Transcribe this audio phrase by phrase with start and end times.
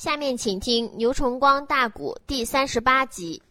[0.00, 3.42] 下面请听牛崇光大鼓第三十八集。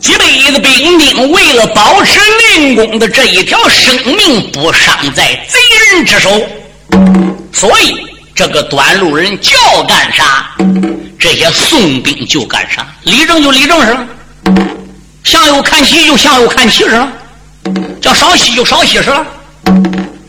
[0.00, 2.18] 几辈子兵丁为了保持
[2.56, 5.58] 令公的这一条生命不伤在贼
[5.92, 6.30] 人之手，
[7.52, 7.94] 所以
[8.34, 10.56] 这个短路人叫干啥，
[11.18, 12.86] 这些宋兵就干啥。
[13.02, 14.08] 立正就立正是了，
[15.22, 17.12] 向右看齐就向右看齐是了，
[18.00, 19.26] 叫稍息就稍息是了。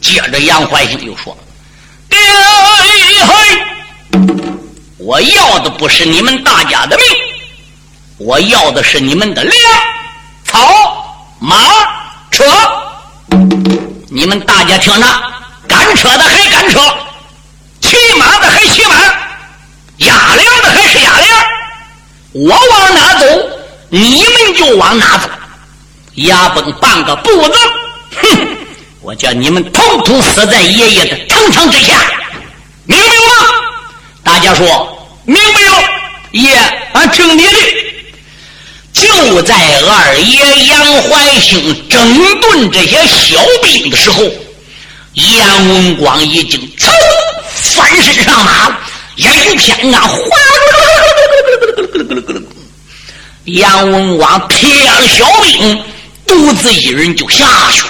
[0.01, 1.33] 接着杨怀兴又说
[2.11, 2.17] ：“嘿，
[4.97, 7.05] 我要的不是你们大家的命。”
[8.19, 9.55] 我要的是你们的粮、
[10.43, 10.59] 草、
[11.39, 11.55] 马、
[12.31, 12.43] 车。
[14.09, 15.07] 你们大家听着，
[15.65, 16.81] 赶车的还赶车，
[17.79, 18.95] 骑马的还骑马，
[19.99, 21.37] 压粮的还是压粮。
[22.33, 23.25] 我往哪走，
[23.87, 25.29] 你们就往哪走。
[26.15, 27.53] 压崩半个步子，
[28.21, 28.47] 哼！
[29.01, 31.95] 我叫你们统统死在爷爷的城墙之下，
[32.83, 33.68] 明白吗？
[34.39, 34.65] 大家说
[35.25, 35.83] 明白了？
[36.31, 36.49] 爷，
[36.93, 37.59] 俺听你的。
[38.93, 44.23] 就在二爷杨怀兴整顿这些小兵的时候，
[45.13, 46.89] 杨文广已经噌
[47.53, 48.77] 翻身上马，
[49.17, 50.17] 眼一偏啊，哗！
[53.43, 55.83] 杨文广撇了小兵，
[56.25, 57.83] 独自一人就下去。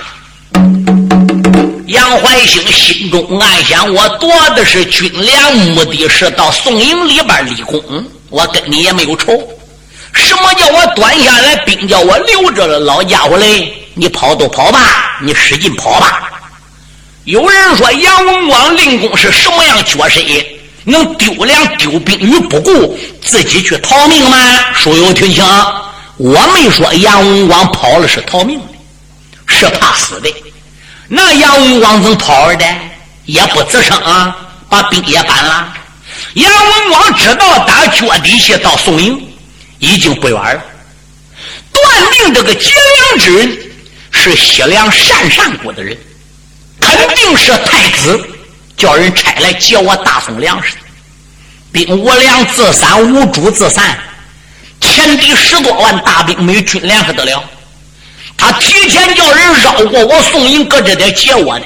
[1.89, 7.81] 杨怀兴心中暗想：我夺的是军粮，目的是到宋营里边立功，
[8.29, 9.31] 我跟你也没有仇。
[10.13, 12.79] 什么叫我端下来兵叫我留着了？
[12.79, 14.79] 老家伙嘞，你跑都跑吧，
[15.23, 16.29] 你使劲跑吧。
[17.23, 20.21] 有人说杨文广令公是什么样角色？
[20.83, 24.37] 能丢粮丢兵于不顾，自己去逃命吗？
[24.75, 25.43] 书友听清，
[26.17, 28.65] 我没说杨文广跑了是逃命的，
[29.47, 30.31] 是怕死的。
[31.09, 32.65] 那杨文广怎跑的？
[33.25, 34.35] 也不吱声啊，
[34.69, 35.73] 把兵也搬了。
[36.35, 39.25] 杨文广知道打脚底下到宋营。
[39.81, 40.61] 已经不远了，
[41.71, 43.58] 断定这个劫粮之人
[44.11, 45.97] 是西凉鄯善国的人，
[46.81, 48.21] 肯定是太子
[48.76, 50.73] 叫人差来接我大宋粮食，
[51.71, 53.97] 兵无粮自散，无主自散，
[54.81, 57.41] 天敌十多万大兵没有军粮还得了？
[58.39, 61.66] 他提前叫人绕过我宋营，搁这点接我呢。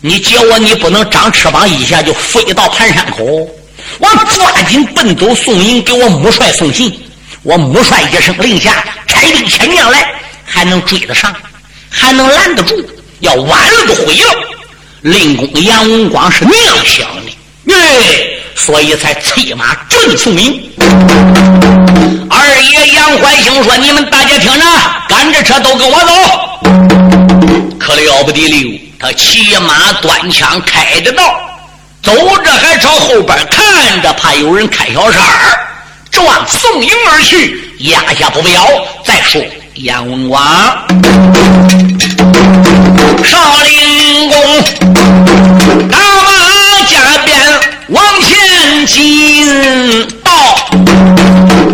[0.00, 7.02] 你接我，你不能长翅膀一下就飞到盘山口，我抓紧奔走宋营，给我母帅送信。
[7.42, 10.12] 我母帅一声令下，差兵千将来，
[10.44, 11.34] 还能追得上，
[11.88, 12.74] 还能拦得住。
[13.20, 14.34] 要晚了就毁了。
[15.00, 20.60] 令公杨文广是那样想的，哎，所以才催马追宋营。
[22.28, 24.64] 二爷杨怀兴说：“你们大家听着，
[25.08, 26.12] 赶着车都跟我走。”
[27.78, 31.22] 可了不得了，他骑马端枪开着道，
[32.02, 32.12] 走
[32.42, 35.60] 着还朝后边看着，怕有人开小差儿。
[36.10, 38.66] 直往宋营而去，压下不表。
[39.04, 39.40] 再说
[39.74, 40.42] 杨文广，
[43.22, 44.40] 少林公，
[48.86, 50.30] 前进，到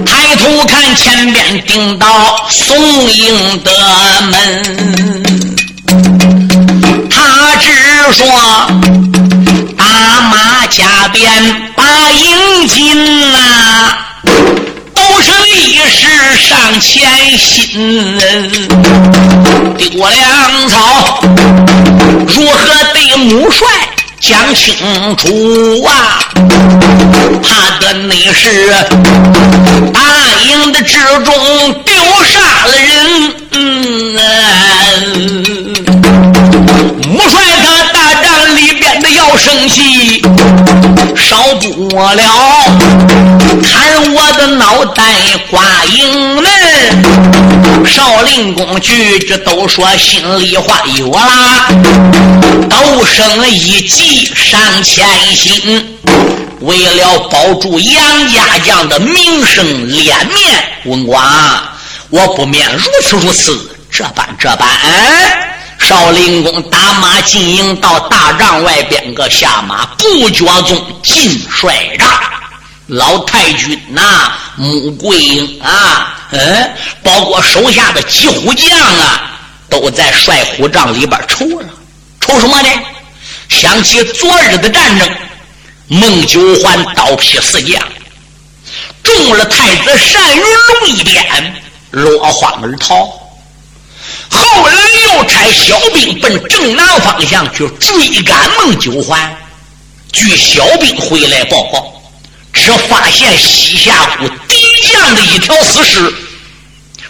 [0.07, 2.07] 抬头看前边顶到
[2.49, 2.75] 宋
[3.11, 3.71] 营的
[4.31, 5.23] 门，
[7.11, 7.69] 他只
[8.15, 8.27] 说
[9.77, 9.85] 打
[10.23, 11.21] 马加鞭
[11.77, 13.39] 把营进呐。
[14.95, 16.07] 都是历史
[16.41, 18.19] 上前心，
[19.77, 21.21] 丢粮草
[22.27, 23.67] 如何对母帅
[24.23, 24.77] 讲清
[25.17, 26.31] 楚啊？
[27.43, 28.71] 怕的你是
[29.93, 30.01] 大
[30.47, 31.35] 营的之中
[31.85, 31.93] 丢
[32.25, 33.35] 杀了人，
[37.09, 37.35] 母帅
[37.65, 40.25] 他大帐里边的要生气，
[41.33, 42.23] 少不了。
[43.65, 45.03] 看我的脑袋
[45.51, 46.45] 挂营门，
[47.87, 51.69] 少林公举这都说心里话，有啦，
[52.69, 55.99] 都生一计上千心，
[56.61, 61.25] 为了保住杨家将的名声脸面，文广，
[62.11, 64.69] 我不免如此如此，这般这般。
[65.89, 72.09] 少林公打马进营，到大帐外边个下马，不觉中进帅帐。
[72.87, 79.31] 老太君呐，穆桂英啊，嗯，包括手下的几虎将啊，
[79.69, 81.69] 都在帅虎帐里边愁了。
[82.21, 82.69] 愁什么呢？
[83.49, 85.09] 想起昨日的战争，
[85.89, 87.83] 孟九环刀劈四将，
[89.03, 93.22] 中了太子单云龙一鞭，落荒而逃。
[94.33, 94.75] 后来
[95.05, 99.37] 又差小兵奔正南方向去追赶孟九环，
[100.13, 101.93] 据小兵回来报告。
[102.53, 106.15] 只发现西夏国敌将的一条死尸，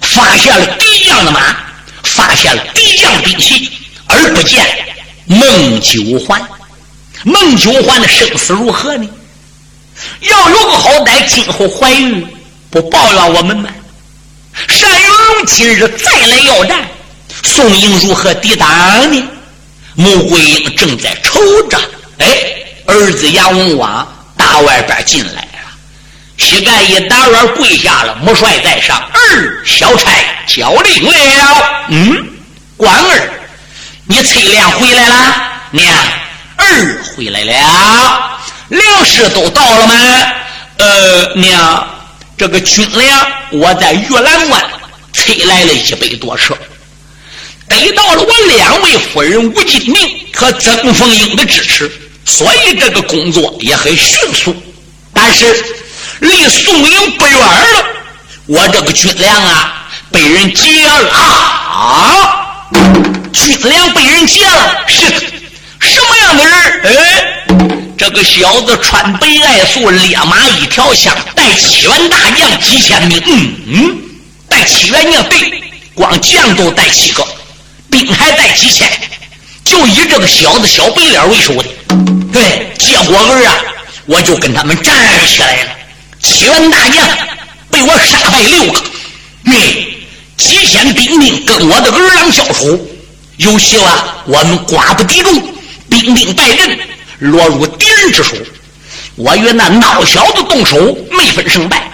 [0.00, 1.56] 发现了敌将的马，
[2.04, 3.70] 发现了敌将兵器，
[4.06, 4.64] 而不见
[5.26, 6.40] 孟九环。
[7.24, 9.08] 孟九环的生死如何呢？
[10.20, 12.26] 要有个好歹，今后怀孕
[12.70, 13.68] 不抱怨我们吗？
[14.80, 16.88] 单云龙今日再来要战，
[17.42, 18.68] 宋英如何抵挡
[19.12, 19.28] 呢？
[19.94, 21.78] 穆桂英正在愁着，
[22.18, 22.26] 哎，
[22.86, 24.06] 儿子杨文广
[24.36, 25.70] 打外边进来了，
[26.38, 30.10] 膝盖一打软跪下了，穆帅在上，儿小差
[30.46, 31.84] 交令了。
[31.88, 32.26] 嗯，
[32.76, 33.30] 官儿，
[34.06, 35.36] 你崔亮回来了，
[35.70, 35.88] 娘。
[36.56, 39.94] 儿回来了，粮食都到了吗？
[40.76, 41.86] 呃，娘，
[42.36, 44.62] 这个军粮我在玉兰关
[45.12, 46.56] 催来了一百多车，
[47.80, 49.94] 得到了我两位夫人吴金明
[50.34, 51.90] 和曾凤英的支持，
[52.24, 54.54] 所以这个工作也很迅速。
[55.12, 55.44] 但是
[56.20, 57.84] 离宋营不远了，
[58.46, 62.68] 我这个军粮啊被人劫了啊！
[63.32, 65.32] 军粮被人劫了，是。
[65.80, 66.80] 什么样的人？
[66.84, 67.44] 哎，
[67.98, 73.20] 这个小子穿白爱素，烈马一条枪，带七员大将几千名。
[73.26, 73.98] 嗯嗯，
[74.48, 77.26] 带七员将，对，光将都带七个，
[77.92, 78.88] 兵还带几千，
[79.66, 81.68] 就以这个小子小白脸为首的。
[82.32, 83.54] 对，结果儿啊，
[84.06, 84.96] 我就跟他们战
[85.28, 85.70] 起来了。
[86.20, 87.06] 七员大将
[87.70, 88.80] 被我杀败六个，
[89.44, 89.98] 对，
[90.38, 92.80] 几千兵丁跟我的儿郎交手，
[93.36, 95.54] 有希望我们寡不敌众。
[95.90, 96.78] 兵丁败阵，
[97.18, 98.34] 落入敌人之手。
[99.16, 101.90] 我与那孬小子动手，没分胜败。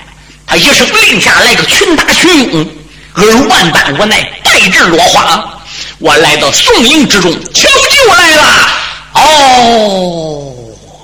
[0.46, 2.66] 他一声令下来个群打群拥，
[3.14, 5.57] 而万般无奈，败阵落荒。
[6.00, 8.68] 我来到宋营之中，求救来了。
[9.14, 10.54] 哦，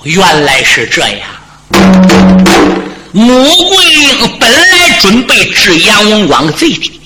[0.04, 1.20] 原来是这样。
[3.10, 7.00] 穆桂英本来准备治杨文广的贼的，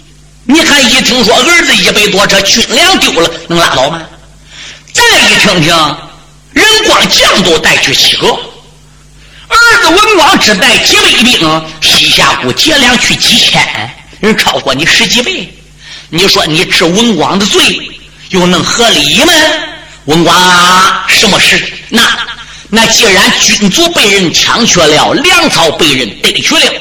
[0.44, 4.02] 你看一听说儿子一百多车军粮丢了，能拉倒吗？
[4.92, 5.96] 再一听听，
[6.52, 13.90] 人光将都带去七个，儿子文广只带几百兵，西夏国劫粮去几千，
[14.20, 15.54] 人超过你十几倍。
[16.10, 17.60] 你说你治文广的罪，
[18.30, 19.32] 又能合理吗？
[20.06, 20.34] 文广
[21.08, 21.62] 什么事？
[21.90, 22.02] 那
[22.70, 26.72] 那既然军卒被人抢去了，粮草被人逮去了，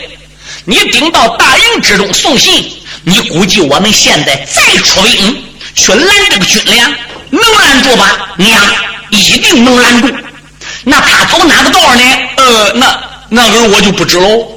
[0.65, 2.71] 你顶到大营之中送信，
[3.03, 5.43] 你估计我们现在再出兵
[5.75, 6.93] 去拦这个军粮？
[7.29, 8.17] 能拦住吧？
[8.37, 8.61] 娘，
[9.09, 10.09] 一定能拦住。
[10.83, 12.01] 那他走哪个道呢？
[12.37, 12.97] 呃，那
[13.27, 14.47] 那个我就不知喽。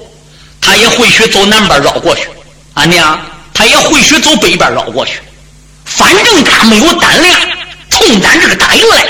[0.61, 2.29] 他也会去走南边绕过去。
[2.75, 3.21] 啊娘，
[3.61, 5.21] 他也会许走北边绕过去。
[5.85, 7.39] 反正他没有胆量
[7.91, 9.07] 冲咱这个大营来。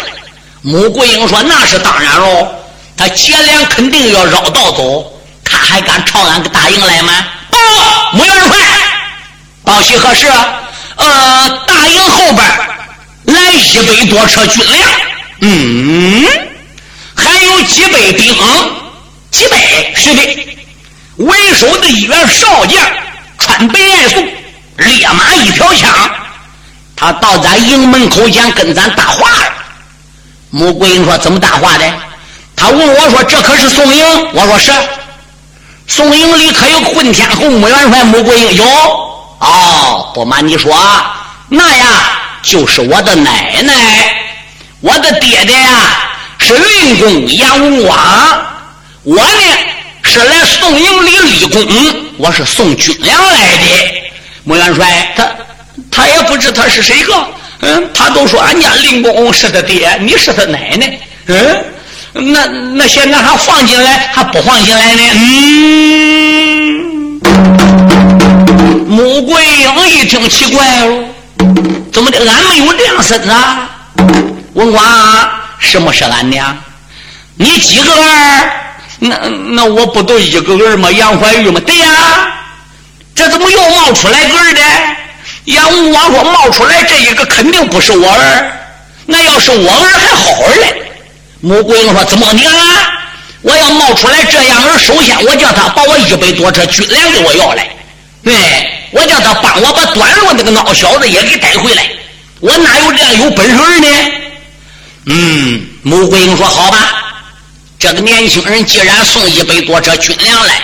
[0.63, 2.49] 穆桂英说：“那是当然喽。
[2.97, 7.13] 他劫粮肯定要绕道走，他还敢朝俺个大营来吗？”
[7.49, 7.59] 报，
[8.13, 8.57] 穆元帅，
[9.63, 10.27] 报喜何事？
[10.97, 12.45] 呃，大营后边。
[13.27, 14.91] 来一百多车军粮，
[15.43, 16.25] 嗯，
[17.15, 18.37] 还有几百兵，
[19.31, 20.23] 几百是的。
[21.19, 22.85] 为首的一员少将，
[23.39, 24.27] 穿白爱素，
[24.81, 25.89] 烈马一条枪，
[26.97, 29.53] 他到咱营门口前跟咱搭话了。
[30.51, 31.85] 穆桂英说：“怎么搭话的？”
[32.57, 34.05] 他问我说：“这可是宋营？”
[34.35, 34.73] 我说：“是。”
[35.87, 38.05] 宋营里可有混天侯穆元帅？
[38.05, 38.65] 穆桂英有。
[39.39, 40.75] 哦，不瞒你说，
[41.49, 41.87] 那呀。
[42.43, 43.75] 就是我的奶奶，
[44.81, 45.71] 我的爹爹呀
[46.39, 47.99] 是令公杨文广，
[49.03, 49.59] 我呢
[50.03, 54.10] 是来宋营里立功，我是送军粮来的。
[54.45, 55.29] 穆元帅，他
[55.91, 57.15] 他也不知他是谁个，
[57.61, 61.65] 嗯，他都说俺家令公是他爹，你是他奶奶，嗯，
[62.13, 65.03] 那那现在还放进来还不放进来呢？
[67.23, 71.05] 嗯，穆桂英一听奇怪了。
[71.93, 72.19] 怎么的？
[72.19, 73.69] 俺没有娘孙啊！
[74.55, 74.83] 文广，
[75.59, 76.57] 什么是俺娘？
[77.37, 78.53] 你几个儿？
[78.99, 79.17] 那
[79.53, 80.91] 那我不都一个儿吗？
[80.93, 81.61] 杨怀玉吗？
[81.67, 82.33] 对呀，
[83.15, 84.61] 这怎么又冒出来个儿的？
[85.45, 88.53] 杨文广说冒出来这一个肯定不是我儿。
[89.07, 90.83] 那要是我儿还好好嘞。
[91.41, 92.87] 穆桂英说怎么娘啊？
[93.43, 97.69] 我要冒出来这样儿，首先我叫他把我一百多车军粮给我要来。
[98.23, 98.35] 对。
[98.93, 101.89] 我叫他帮我把端路那个孬小子也给带回来，
[102.41, 103.87] 我哪有这样有本事呢？
[105.05, 106.93] 嗯，穆桂英说：“好吧，
[107.79, 110.61] 这个年轻人既然送一百多车军粮来，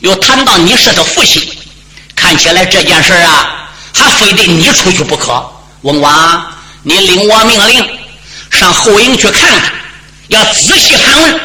[0.00, 1.40] 又谈到你是他父亲，
[2.24, 5.44] 看起来这件事啊，还非得你出去不可。
[5.82, 6.42] 文广，
[6.82, 7.86] 你领我命令，
[8.50, 9.60] 上后营去看看，
[10.28, 11.40] 要仔细盘问，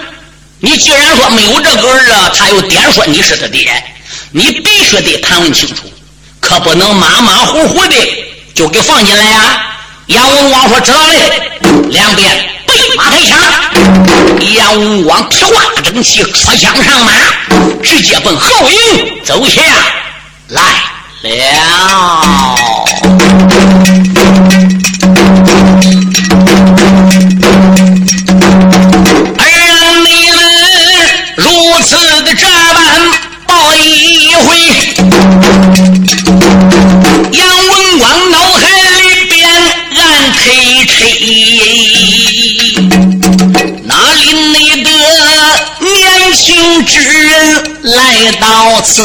[0.60, 3.68] 你既然说没有这个儿啊，他又点说你是他爹，
[4.32, 5.92] 你必须得盘问清楚，
[6.40, 7.96] 可不能马马虎虎的
[8.56, 9.62] 就给放进来呀。
[10.06, 11.52] 杨文广说：“知道嘞。”
[11.92, 13.38] 两边备马抬枪，
[14.56, 17.12] 杨文广提挂整齐，出枪上马，
[17.84, 19.62] 直接奔后营走下
[20.50, 20.62] 来
[21.22, 21.30] 了
[29.38, 29.62] 二人
[30.06, 30.38] 你们
[31.36, 31.44] 如
[31.84, 32.78] 此的这般
[33.46, 34.48] 抱一回
[37.32, 38.66] 杨文王脑海
[38.98, 39.38] 里边
[39.92, 40.02] 蓝
[40.34, 40.90] kk
[43.84, 44.20] 哪里
[44.52, 44.90] 没得
[45.80, 47.19] 年轻知
[47.92, 49.04] 来到此，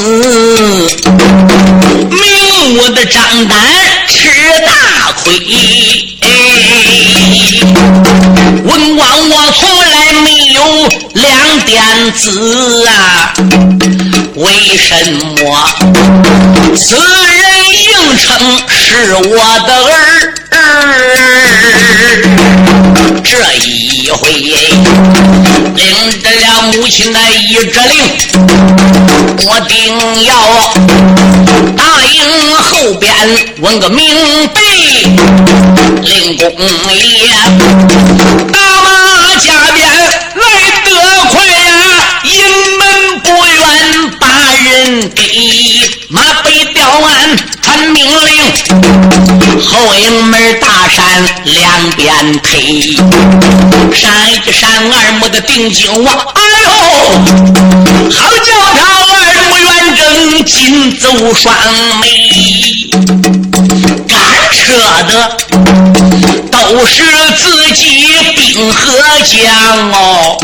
[2.10, 2.18] 明
[2.74, 3.56] 目的张胆
[4.08, 4.28] 吃
[4.66, 5.24] 大亏。
[8.64, 10.60] 文王我从来没有
[11.14, 13.32] 两点子啊，
[14.34, 14.42] 为
[14.76, 15.42] 什么
[16.76, 17.42] 此人
[17.84, 17.88] 应
[18.18, 18.26] 称
[18.68, 19.30] 是我
[19.66, 20.52] 的儿？
[23.22, 23.30] 这
[23.66, 24.22] 一回
[25.74, 27.92] 领着了母亲的一指令，
[29.38, 29.74] 我定
[30.24, 30.32] 要
[31.76, 32.16] 答应
[32.56, 33.12] 后边
[33.58, 34.06] 问个明
[34.54, 34.60] 白。
[36.02, 36.46] 令公
[36.94, 37.28] 爷
[38.52, 38.90] 打马
[39.40, 39.78] 加鞭
[49.94, 51.02] 营门大山
[51.44, 52.96] 两边推，
[53.92, 56.68] 山一山二目的定睛望，哎呦，
[58.10, 58.78] 好叫他
[59.12, 59.12] 二
[59.48, 60.02] 目圆睁，
[60.44, 60.52] 紧
[60.98, 61.52] 走双
[62.00, 62.04] 眉。
[64.56, 64.72] 射
[65.08, 65.12] 的
[66.50, 67.02] 都是
[67.36, 67.84] 自己
[68.34, 68.76] 兵和
[69.24, 69.42] 将
[69.92, 70.38] 哦，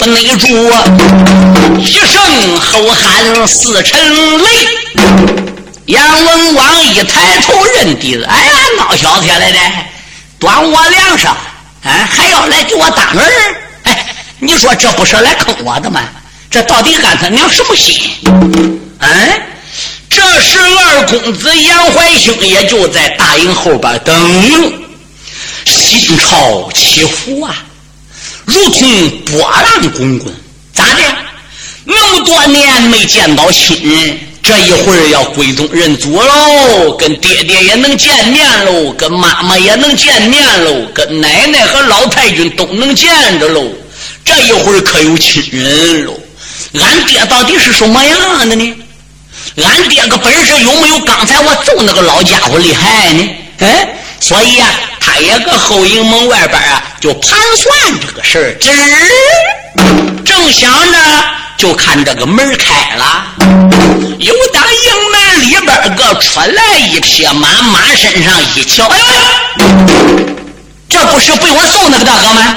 [0.00, 0.48] 不内住
[1.78, 4.00] 一声吼喊似沉
[4.38, 4.48] 雷。
[5.84, 9.58] 杨文广一抬头认弟子，哎呀，孬小子来的，
[10.38, 11.36] 端我梁上，
[11.82, 13.30] 啊，还要来给我当儿？
[13.82, 14.06] 哎，
[14.38, 16.00] 你说这不是来坑我的吗？
[16.50, 18.00] 这到底安他娘什么心？
[19.00, 19.38] 哎，
[20.08, 24.72] 这时二公子杨怀兴也就在大营后边等，
[25.66, 27.54] 心潮起伏啊，
[28.50, 30.34] 如同波浪滚滚。
[30.74, 31.02] 咋的？
[31.84, 34.18] 那么多年没见到亲人。
[34.42, 43.62] 这一会儿要归宗认祖喽，跟爹爹也能见面喽，跟妈妈也能见面喽，跟奶奶和老太君都能见着喽。
[44.24, 46.18] 这一会儿可有亲人喽。
[46.80, 48.76] 俺爹到底是什么样的呢？
[49.62, 53.28] 俺爹个本事有没有刚才我揍那个老家伙厉害呢？
[53.58, 54.66] 哎，所以呀，
[55.00, 58.56] 他也搁后营门外边啊，就盘算这个事儿。
[58.60, 58.70] 吱，
[60.24, 60.98] 正想着。
[61.56, 63.34] 就看这个门开了，
[64.18, 69.04] 有打营门里边个出来一匹马，马身上一瞧，哎呦，
[70.88, 72.56] 这不是被我送那个大哥吗？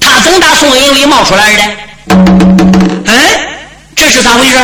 [0.00, 1.62] 他从大宋营里冒出来的，
[3.04, 3.46] 哎，
[3.94, 4.56] 这是咋回事？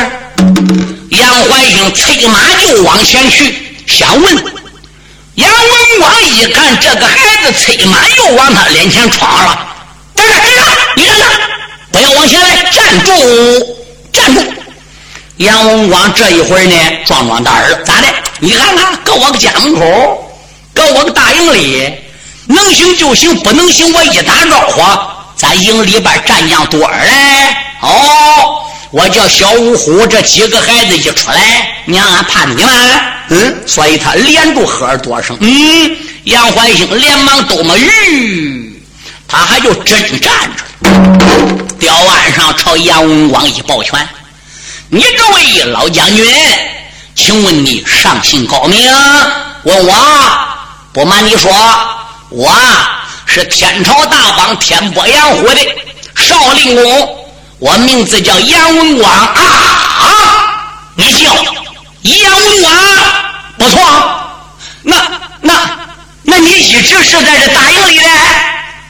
[1.11, 4.37] 杨怀兴催马就往前去，想问
[5.37, 9.67] 杨文广一看这个孩子催马又往他脸前闯了，
[10.15, 11.31] 等等等等，你看看。
[11.91, 13.13] 不要往前来，站住！
[14.13, 14.41] 站住！
[15.37, 18.09] 杨文广这一会儿呢，壮壮胆儿了，咋的？
[18.41, 20.35] 你看看，搁我个家门口，
[20.75, 21.95] 搁我个大营里，
[22.47, 24.83] 能行就行，不能行，我一打招呼，
[25.37, 27.57] 咱营里边战将多儿嘞。
[27.81, 28.65] 哦，
[28.95, 35.37] 我叫小五虎，这几个孩子一出来，娘俺怕你们，嗯，所以他连住喝了多声。
[35.41, 38.81] 嗯，杨怀兴连忙都没吁，
[39.27, 40.63] 他还就真站着。
[41.77, 44.09] 吊案上朝杨文广一抱拳
[44.89, 46.25] ：“你这位老将军，
[47.17, 48.81] 请问你上姓高明？
[49.65, 49.93] 问我
[50.93, 51.51] 不瞒你说，
[52.29, 52.49] 我
[53.27, 55.61] 是天朝大邦天波杨虎的
[56.15, 57.24] 少林公，
[57.65, 60.07] 我名字叫杨文广啊啊！
[60.97, 61.35] 你叫
[62.03, 62.75] 杨文广，
[63.57, 63.81] 不错。
[64.83, 64.97] 那
[65.41, 65.55] 那
[66.25, 68.11] 那你一直是在这大营里的？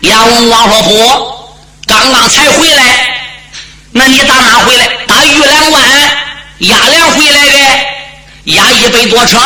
[0.00, 1.34] 杨文广说不。”
[1.86, 2.82] 刚刚才回来，
[3.92, 4.88] 那你打哪回来？
[5.06, 5.88] 打玉兰关
[6.58, 7.58] 押粮回来的，
[8.46, 9.38] 押一百多车。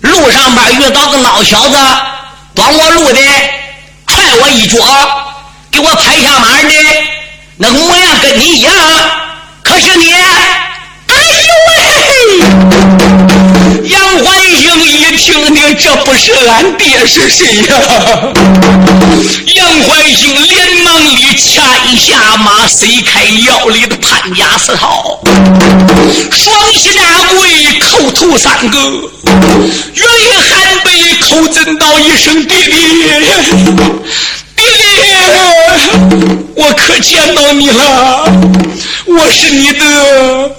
[0.00, 1.78] 路上边遇到个孬小子，
[2.54, 3.20] 端我路的，
[4.06, 4.84] 踹我一脚，
[5.70, 7.17] 给我拍下马的，
[7.60, 8.72] 那个模样跟你一样。
[9.62, 10.22] 可是你，哎
[11.08, 11.74] 呦喂！
[13.88, 17.74] 杨怀兴一听听，这不是俺爹是谁呀？
[19.56, 25.20] 杨怀兴连忙里掐一下马，塞开腰里的潘家四套，
[26.30, 27.02] 双膝大
[27.34, 27.36] 跪，
[27.80, 28.78] 叩头三个，
[29.94, 32.76] 愿意喊背，口尊道一声爹爹，
[34.76, 34.82] 爹，
[36.56, 38.24] 我可见到你了，
[39.06, 40.50] 我是你的儿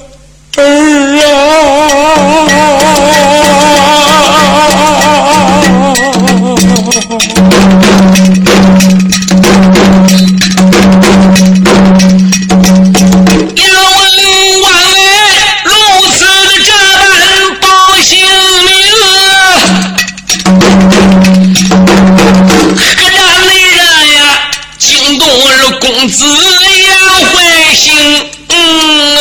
[8.11, 8.18] 啊！
[25.31, 26.95] 我的公子要
[27.31, 28.31] 回心。
[28.49, 29.18] 嗯。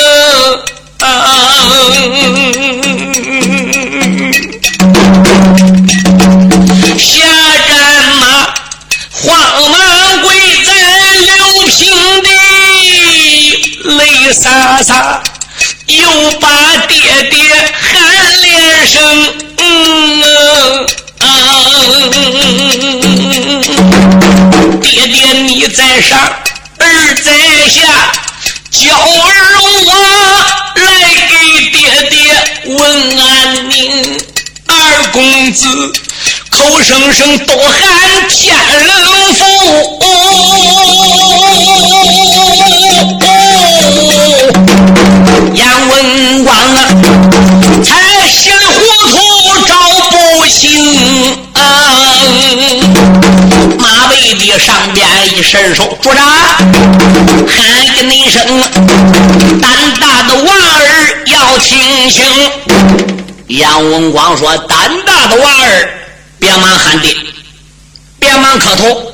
[36.83, 37.73] 声声都喊
[38.29, 38.55] 天
[39.35, 39.45] 福。
[45.55, 46.79] 杨文广啊，
[47.83, 48.77] 才稀里糊
[49.09, 49.17] 涂
[49.67, 49.75] 找
[50.11, 51.37] 不清。
[53.79, 56.21] 马背的上边一伸手，住着
[57.49, 58.41] 喊一声
[59.61, 59.67] ：“胆
[60.01, 62.25] 大的娃儿要清醒。”
[63.49, 65.98] 杨文广说：“胆大的娃儿，
[66.59, 67.15] 忙喊爹，
[68.19, 69.13] 别忙磕头，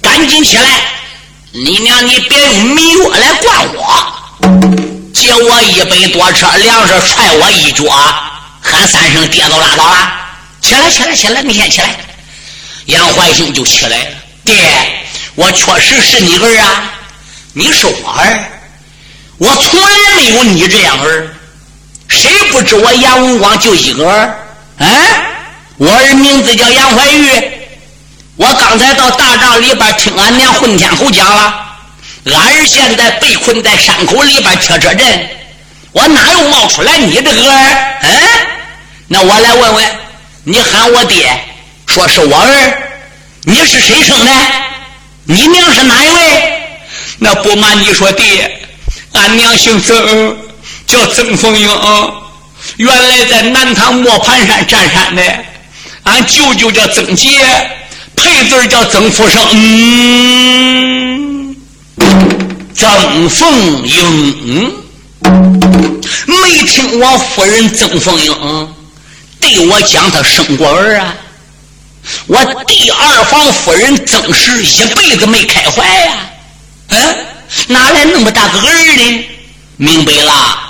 [0.00, 0.80] 赶紧起来！
[1.52, 4.14] 你娘，你别用迷药来灌我。”
[5.12, 7.84] 借我一百多车粮食，踹我一脚，
[8.60, 10.12] 喊三声爹都拉倒了。
[10.60, 11.42] 起来，起来，起来！
[11.42, 11.96] 你先起来。
[12.86, 14.04] 杨怀兴就起来了。
[14.44, 14.54] 爹，
[15.34, 16.92] 我确实是你儿啊，
[17.52, 18.50] 你是我儿，
[19.38, 21.34] 我从来没有你这样儿。
[22.08, 24.38] 谁不知我杨文广就一个儿？
[24.78, 24.86] 啊，
[25.78, 27.30] 我儿名字叫杨怀玉。
[28.36, 31.64] 我刚才到大帐里边听俺娘混天侯讲了。
[32.24, 35.30] 俺儿现在被困在山口里边铁车阵，
[35.92, 37.98] 我哪又冒出来你这个儿？
[38.02, 38.10] 嗯，
[39.06, 39.84] 那我来问问，
[40.44, 41.26] 你喊我爹，
[41.86, 42.82] 说是我儿，
[43.44, 44.32] 你是谁生的？
[45.24, 46.52] 你娘是哪一位？
[47.18, 48.68] 那不瞒你说，爹，
[49.12, 50.36] 俺娘姓曾，
[50.86, 51.70] 叫曾凤英，
[52.76, 55.22] 原来在南唐磨盘山占山的。
[56.08, 57.28] 俺舅舅叫曾杰，
[58.16, 59.46] 配字叫曾福生。
[59.52, 61.54] 嗯。
[62.74, 64.72] 曾凤英，
[66.26, 68.34] 没听我夫人曾凤英
[69.40, 71.14] 对我讲，她生过儿啊。
[72.26, 76.30] 我第二房夫人曾氏一辈子没开怀呀，
[76.88, 77.16] 嗯，
[77.66, 79.24] 哪来那么大个儿呢？
[79.76, 80.67] 明白了，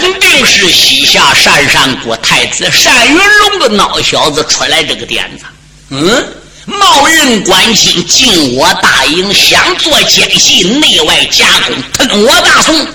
[0.00, 5.44] 肯定是西夏单善国太子单云龙的孬小子出来这个点子，
[5.90, 6.24] 嗯。
[6.66, 12.86] 冒人关心进我大营，想做奸细，内外夹攻，吞我大宋，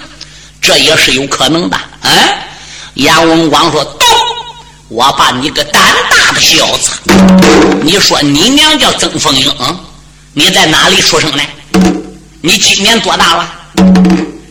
[0.62, 1.76] 这也是有可能的。
[1.76, 2.12] 啊！
[2.94, 4.08] 杨文广说：“懂，
[4.89, 6.92] 我把你个胆大的小子！
[7.82, 9.52] 你说你娘叫曾凤英，
[10.34, 11.42] 你在哪里出生的？
[12.42, 13.52] 你今年多大了？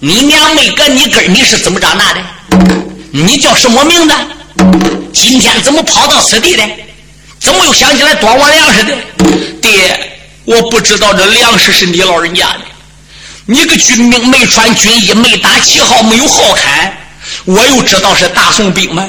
[0.01, 2.21] 你娘没搁你根你是怎么长大的？
[3.13, 4.15] 你叫什么名字？
[5.13, 6.63] 今天怎么跑到此地的？”
[7.39, 8.95] 怎么又想起来夺我粮食的？
[9.61, 10.13] 爹，
[10.45, 12.61] 我不知道这粮食是你老人家的。
[13.47, 16.97] 你个军兵没穿军衣，没打旗号，没有号坎，
[17.45, 19.05] 我又知道是大宋兵吗？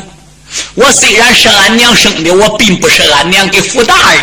[0.74, 4.22] 我虽然是俺娘生的，我并不是俺娘给扶大的。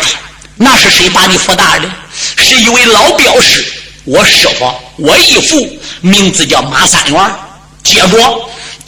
[0.55, 1.89] 那是谁把你扶大的？
[2.35, 3.65] 是一位老镖师，
[4.03, 7.35] 我师傅，我义父，名字叫马三元。
[7.81, 8.07] 接着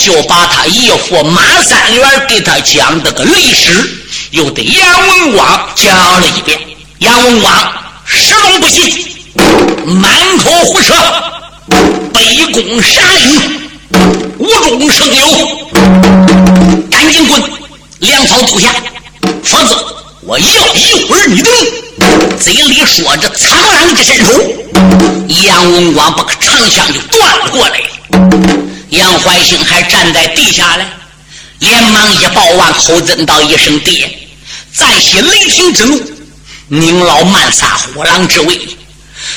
[0.04, 3.72] 就把他义父马三元给他讲这个历史。
[4.32, 6.60] 又对杨文广讲了一遍，
[6.98, 7.74] 杨文广
[8.06, 8.84] 始终不信，
[9.86, 10.94] 满口胡扯，
[12.14, 13.62] 卑躬杀鹰，
[14.40, 14.46] 无
[14.78, 15.24] 中生有，
[16.92, 17.42] 赶紧滚，
[18.00, 18.74] 粮草丢下，
[19.42, 22.38] 否则我要一会儿你的命！
[22.42, 24.28] 嘴里说着“苍狼”之身手，
[25.46, 28.63] 杨文广把个长枪就断了过来。
[28.94, 30.86] 杨怀兴还站在地下嘞，
[31.60, 34.08] 连忙一抱腕，口尊道一声“爹”，
[34.72, 36.00] 再起雷霆之怒，
[36.68, 38.60] 宁老慢撒虎狼之威，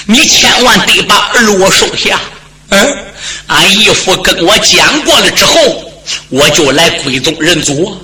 [0.05, 2.21] 你千万得把儿我收下。
[2.69, 3.05] 嗯，
[3.47, 5.93] 俺义父跟我讲过了之后，
[6.29, 7.99] 我就来归宗认祖。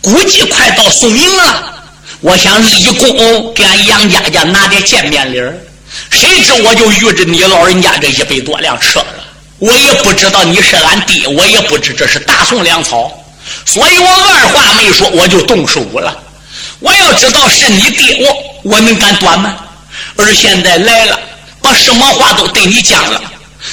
[0.00, 1.84] 估计快到宋营了，
[2.20, 5.56] 我想立功给俺杨家家拿点见面礼儿。
[6.10, 9.24] 谁知我就遇着你老人家这一百多辆车了。
[9.60, 13.12] 我也不知道你是俺爹，我也不知这是大宋粮草，
[13.66, 16.16] 所以我二话没说，我就动手了。
[16.80, 19.54] 我要知道是你爹，我我能敢短吗？
[20.16, 21.20] 而现在来了，
[21.60, 23.22] 把什么话都对你讲了，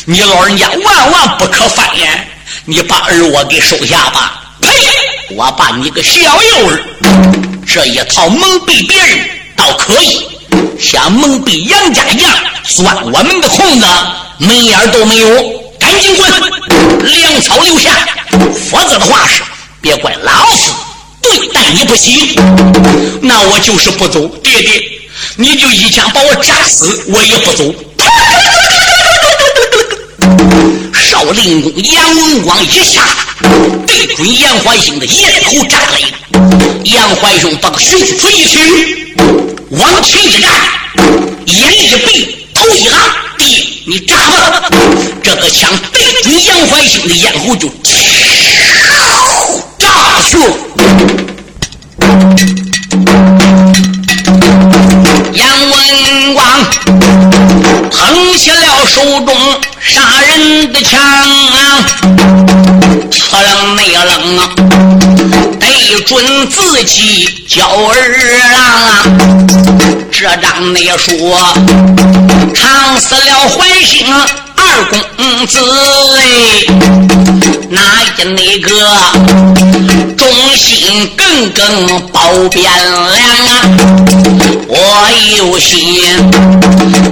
[0.06, 2.28] 你老人家万万不可翻眼。
[2.65, 4.43] 你把儿我给收下吧。
[4.62, 4.69] 呸！
[5.36, 6.84] 我把你个小幼儿，
[7.65, 10.28] 这一套蒙蔽别人倒可以，
[10.80, 12.34] 像蒙蔽杨家一样
[12.65, 13.86] 钻我们的空子，
[14.38, 15.57] 门眼都没有。
[15.88, 16.30] 赶紧滚！
[17.02, 18.06] 粮草留下，
[18.69, 19.41] 否则的话是
[19.80, 20.73] 别怪老夫
[21.21, 22.38] 对待你不起。
[23.21, 24.84] 那我就是不走，爹爹，
[25.38, 27.73] 你就一枪把我扎死，我也不走。
[30.93, 33.02] 少林公杨文广一下
[33.88, 36.17] 对准杨怀兴的咽喉扎了一个，
[36.84, 39.15] 杨怀兄把个胸脯一曲，
[39.69, 40.52] 往前一站，
[41.45, 43.00] 眼一闭，头一昂，
[43.38, 43.47] 爹。
[43.89, 44.69] 你扎吧！
[45.58, 47.67] 枪对准杨怀兴的咽喉就
[49.80, 49.89] 炸
[50.30, 50.38] 去。
[55.34, 56.46] 杨文广
[57.91, 59.36] 捧起了手中
[59.80, 61.84] 杀人的枪啊，
[63.10, 64.50] 特冷内冷啊，
[65.60, 67.96] 对准自己叫儿
[68.38, 69.04] 郎啊。
[70.12, 71.54] 这张内说，
[72.54, 74.06] 烫死了怀兴
[74.69, 75.58] 二公子
[76.17, 76.19] 哎，
[77.69, 78.69] 哪一那个
[80.17, 80.27] 忠
[80.58, 81.62] 心耿耿
[82.12, 83.15] 保边良
[83.47, 83.49] 啊？
[84.67, 84.75] 我
[85.38, 86.03] 有心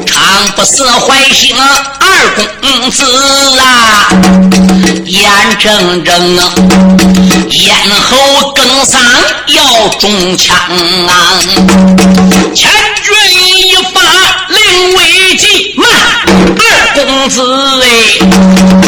[0.06, 2.06] 常不死怀兴二
[2.62, 3.04] 公子
[3.58, 3.63] 啊，
[5.06, 5.24] 眼
[5.58, 6.54] 睁睁啊，
[7.50, 9.00] 咽喉梗嗓
[9.48, 10.58] 要中枪
[11.08, 11.39] 啊，
[12.54, 12.70] 千。
[13.06, 13.13] 军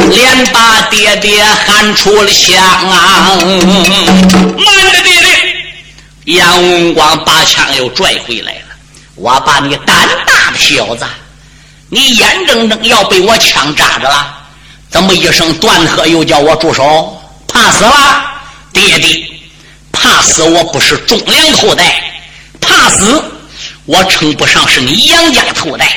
[0.10, 3.38] 连把爹爹喊出了响啊！
[3.38, 6.36] 慢着，爹爹！
[6.38, 8.60] 杨文广把枪又拽回来了。
[9.15, 11.06] 我把你胆大的小子，
[11.89, 14.36] 你眼睁睁要被我枪扎着了，
[14.89, 17.21] 怎么一声断喝又叫我住手？
[17.47, 18.23] 怕死了？
[18.71, 19.25] 爹爹，
[19.91, 22.03] 怕死我不是忠良后代，
[22.62, 23.23] 怕死。
[23.86, 25.88] 我称不上是你杨家后代，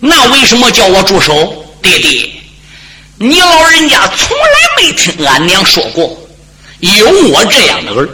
[0.00, 1.64] 那为什么叫我住手？
[1.82, 2.28] 爹爹，
[3.18, 6.28] 你老人家从来没听俺娘说过
[6.80, 8.08] 有我这样的儿。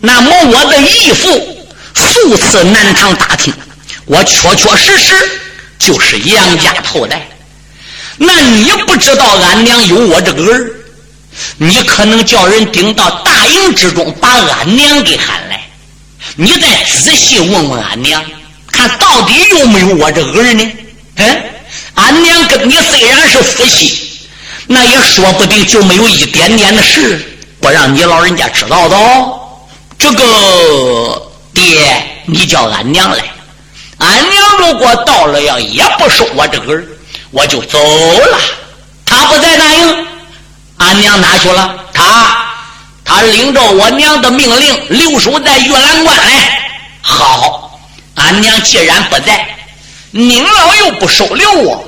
[0.00, 3.52] 那么我的义父数次南唐打听，
[4.06, 5.14] 我确确实实
[5.78, 7.28] 就是杨家后代。
[8.16, 10.72] 那你不知道俺娘有我这个儿，
[11.58, 15.60] 你可能叫人顶到大营之中，把俺娘给喊来。
[16.36, 18.24] 你再仔细问问俺娘，
[18.72, 20.72] 看到底有没有我这个儿呢？
[21.16, 21.42] 嗯，
[21.98, 24.20] 俺娘跟你虽然是夫妻，
[24.68, 29.40] 那也说不定就没有一点点的事不让你老人家知道的哦。
[29.98, 31.20] 这个
[31.52, 33.18] 爹，你叫俺娘来，
[33.98, 36.86] 俺娘如果到了要也不收我这个儿，
[37.32, 38.38] 我就走了。
[39.04, 40.06] 他不在那营，
[40.76, 41.74] 俺娘哪去了？
[41.92, 42.36] 他。
[43.04, 46.62] 他领着我娘的命令留守在玉兰关来。
[47.00, 47.80] 好，
[48.16, 49.48] 俺娘既然不在，
[50.10, 51.87] 您老又不收留我，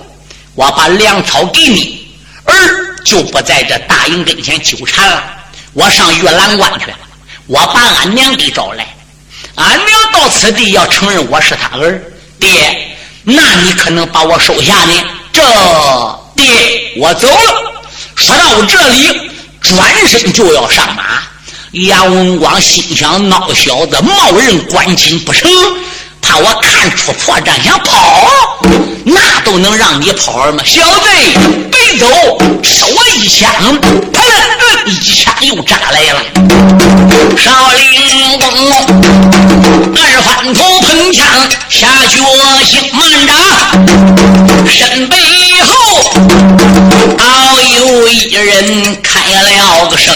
[0.55, 2.07] 我把粮草给你，
[2.45, 5.23] 儿就不在这大营跟前纠缠了。
[5.73, 6.97] 我上玉兰关去了，
[7.47, 8.87] 我把俺娘给找来。
[9.57, 12.03] 俺娘到此地要承认我是他儿，
[12.39, 14.93] 爹，那你可能把我收下呢？
[15.33, 15.43] 这
[16.37, 17.73] 爹，我走了。
[18.17, 19.31] 说到这里。
[19.63, 21.23] 转身就要上马，
[21.73, 25.51] 杨文广心想：孬小子，冒认官亲不成，
[26.21, 28.59] 怕我看出破绽想跑，
[29.05, 30.63] 那都能让你跑吗？
[30.65, 31.09] 小子，
[31.71, 32.07] 别走！
[32.63, 33.51] 收我一枪，
[34.13, 34.21] 砰！
[34.87, 36.23] 一枪又扎来了。
[37.37, 38.47] 少林公
[39.97, 41.27] 二翻头碰枪
[41.69, 42.17] 下决
[42.67, 43.33] 心，慢着，
[44.71, 45.17] 身背
[45.63, 45.71] 后
[47.19, 50.15] 好有一人开了个声。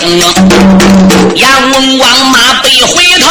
[1.35, 3.27] 杨文广马背回头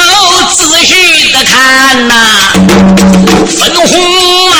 [0.56, 2.14] 仔细的看呐，
[3.64, 3.98] 粉红
[4.50, 4.58] 马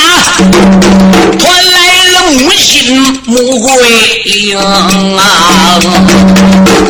[1.38, 3.70] 传来了母亲穆桂
[4.24, 5.78] 英啊！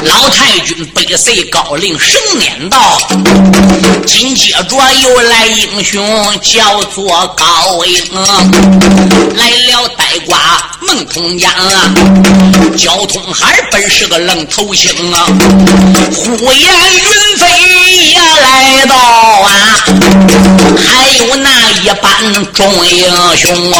[0.04, 2.78] 老太君百岁高龄生年道，
[4.06, 6.00] 紧接着又来英雄
[6.40, 7.04] 叫做
[7.36, 8.00] 高英，
[9.34, 10.38] 来了呆瓜
[10.82, 11.94] 孟通江啊！
[12.76, 15.26] 交通孩本是个愣头青啊，
[16.14, 17.46] 虎眼云飞
[18.12, 19.48] 也来到啊！
[20.94, 23.76] 还有那一班众英雄哦！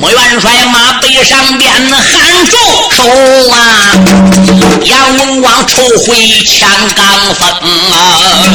[0.00, 2.56] 穆元帅马背上边喊住
[2.94, 3.02] 手
[3.50, 3.98] 啊！
[4.84, 7.48] 杨文广抽回枪钢锋
[7.90, 8.46] 啊！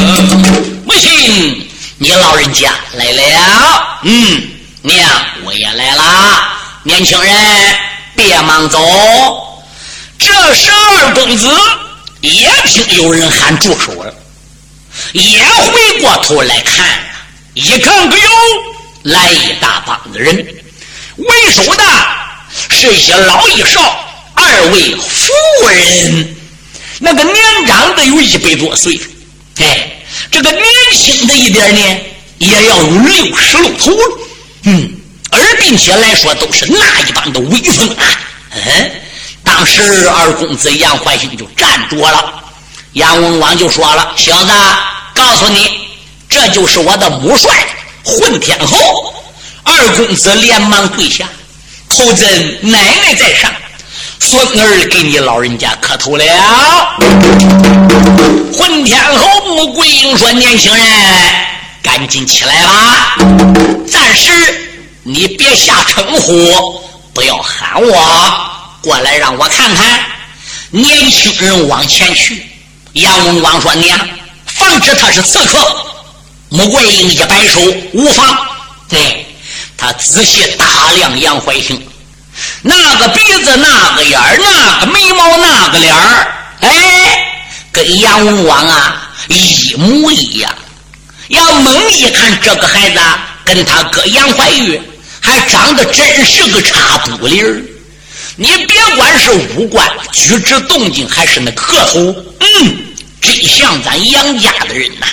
[0.86, 4.42] 不信你老人家来了，嗯，
[4.80, 5.06] 娘
[5.44, 6.02] 我也来了。
[6.82, 7.34] 年轻人
[8.16, 8.80] 别忙走。
[10.18, 11.46] 这时二公子
[12.22, 14.14] 也听有人喊住手了，
[15.12, 16.86] 也回过头来看，
[17.54, 18.28] 一看可有
[19.02, 20.36] 来一大帮子人，
[21.16, 21.84] 为首的
[22.70, 24.00] 是一些老一少。
[24.36, 25.32] 二位夫
[25.68, 26.36] 人，
[26.98, 27.36] 那个年
[27.68, 29.00] 长的有一百多岁，
[29.58, 31.80] 哎，这个年轻的一点呢，
[32.38, 34.18] 也要有六十露头了。
[34.64, 34.90] 嗯，
[35.30, 38.04] 而并且来说，都是那一帮的威风啊。
[38.50, 38.90] 嗯，
[39.44, 42.42] 当时二公子杨怀兴就站住了，
[42.94, 44.52] 杨文广就说了：“小子，
[45.14, 45.78] 告诉你，
[46.34, 47.48] 这就是我的母帅
[48.02, 49.14] 混天侯。”
[49.62, 51.26] 二公子连忙跪下，
[51.88, 53.50] 叩尊奶奶在上。
[54.18, 56.24] 孙儿给你老人家磕头了。
[58.52, 60.84] 混天侯穆桂英说：“年轻人，
[61.82, 63.16] 赶紧起来吧！
[63.90, 64.30] 暂时
[65.04, 68.34] 你别下称呼，不要喊我，
[68.82, 70.00] 过来让我看看。”
[70.70, 72.44] 年轻人往前去。
[72.94, 73.98] 杨文广说：“娘，
[74.46, 75.58] 防止他是刺客。”
[76.54, 77.60] 穆桂英一摆手
[77.94, 78.38] ：“无妨。”
[78.88, 79.26] 对
[79.76, 81.84] 他仔细打量杨怀兴。
[82.62, 87.26] 那个鼻子，那个眼儿，那个眉毛，那个脸儿，哎，
[87.72, 90.54] 跟杨文广啊一模一样。
[91.28, 93.00] 要猛一看，这个孩子
[93.44, 94.80] 跟他哥杨怀玉
[95.20, 97.60] 还长得真是个差不离儿。
[98.36, 102.76] 你别管是五官、举止、动静，还是那个头，嗯，
[103.20, 105.06] 真像咱杨家的人呐。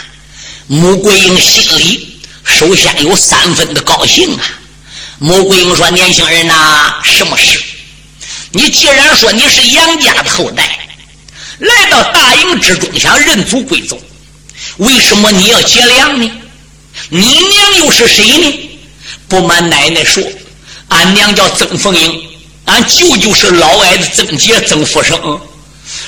[0.73, 4.43] 穆桂英心里首先有三分的高兴啊。
[5.19, 7.59] 穆桂英说：“年轻人呐，什么事？
[8.53, 10.79] 你既然说你是杨家的后代，
[11.59, 14.01] 来到大营之中想认祖归宗，
[14.77, 16.31] 为什么你要结粮呢？
[17.09, 18.69] 你娘又是谁呢？
[19.27, 20.23] 不瞒奶奶说，
[20.87, 22.29] 俺娘叫曾凤英，
[22.63, 25.19] 俺舅舅是老矮子曾杰曾福生，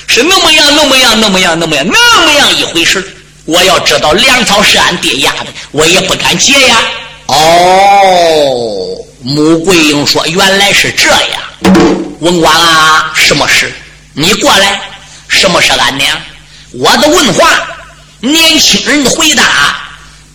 [0.06, 3.06] 是那么样那么样那么样那么样那么样一回事
[3.44, 6.76] 我要知道粮草是俺爹压的，我也不敢劫呀。
[7.26, 11.74] 哦。”穆桂英说：“原来是这样，
[12.20, 13.72] 文广啊，什么事？
[14.12, 14.78] 你过来，
[15.28, 16.14] 什么是俺娘？
[16.72, 17.48] 我的问话，
[18.20, 19.78] 年轻人的回答，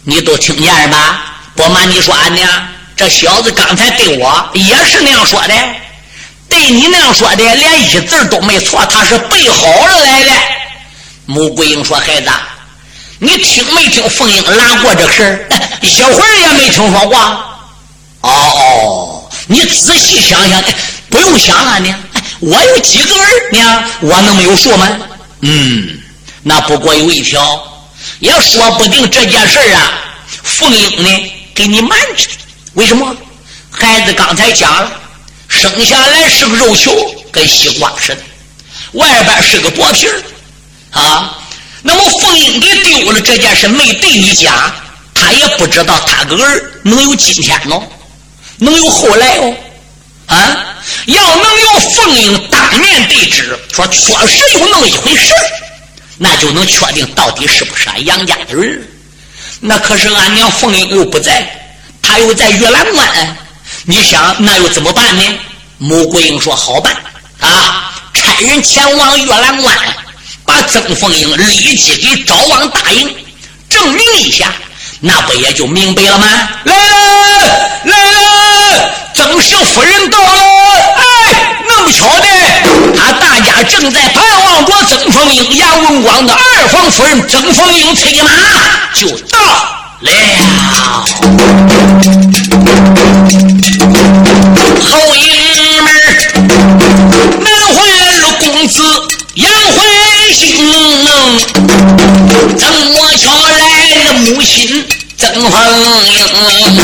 [0.03, 1.21] 你都听见了吧？
[1.55, 2.49] 不瞒你说，俺娘，
[2.95, 5.53] 这小子刚才对我也是那样说的，
[6.49, 10.31] 对你那样说的，连一字都没错，他是背好了来的。”
[11.27, 12.31] 穆桂英说：“孩子，
[13.19, 15.47] 你听没听凤英拉过这事儿？
[15.81, 17.17] 一会儿也没听说过。”
[18.21, 20.61] 哦哦，你仔细想想，
[21.09, 21.95] 不用想啊，呢，
[22.39, 24.87] 我有几个儿，呢，我能没有数吗？
[25.41, 25.99] 嗯，
[26.43, 27.63] 那不过有一条，
[28.19, 29.91] 也说不定这件事啊，
[30.43, 32.27] 凤英呢给你瞒着。
[32.73, 33.15] 为什么？
[33.71, 34.91] 孩子刚才讲了，
[35.47, 36.91] 生下来是个肉球，
[37.31, 38.21] 跟西瓜似的，
[38.93, 40.21] 外边是个薄皮儿
[40.91, 41.37] 啊。
[41.81, 44.53] 那么凤英给丢了这件事没对你讲，
[45.13, 47.81] 他也不知道他个儿能有今天呢。
[48.57, 49.55] 能有后来哦，
[50.27, 50.75] 啊！
[51.05, 55.33] 要能有凤英当面对质，说确实有那么一回事，
[56.17, 58.85] 那就能确定到底是不是俺杨家的人。
[59.61, 61.47] 那可是俺娘凤英又不在，
[62.01, 63.37] 她又在月兰关，
[63.83, 65.23] 你想那又怎么办呢？
[65.77, 66.93] 穆桂英说：“好办
[67.39, 69.77] 啊，差人前往月兰关，
[70.69, 73.15] 曾凤英立即给昭王大营，
[73.69, 74.53] 证明一下。”
[75.01, 76.25] 那不也就明白了吗？
[76.65, 76.83] 来了，
[77.85, 80.43] 来了，曾氏夫人到了。
[80.97, 81.01] 哎，
[81.69, 82.27] 那么巧的，
[82.97, 88.29] 他大家正在盼望着曾凤英、杨文广的二房夫人曾凤英催马
[88.93, 89.39] 就到
[90.01, 90.11] 了。
[94.81, 95.68] 后营
[102.57, 103.49] 怎么巧来
[104.05, 104.85] 了母亲？
[105.17, 105.51] 曾凤
[106.05, 106.77] 英，